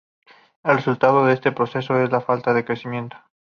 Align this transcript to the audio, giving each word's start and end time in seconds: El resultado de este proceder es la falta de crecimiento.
El 0.63 0.77
resultado 0.77 1.27
de 1.27 1.35
este 1.35 1.51
proceder 1.51 2.05
es 2.05 2.11
la 2.11 2.21
falta 2.21 2.55
de 2.55 2.65
crecimiento. 2.65 3.17